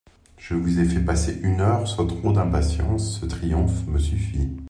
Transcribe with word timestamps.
Je 0.39 0.55
vous 0.55 0.79
ai 0.79 0.85
fait 0.85 0.99
passer 1.05 1.39
une 1.43 1.61
heure 1.61 1.87
sans 1.87 2.07
trop 2.07 2.33
d'impatience; 2.33 3.19
ce 3.19 3.25
triomphe 3.27 3.85
me 3.85 3.99
suffit. 3.99 4.49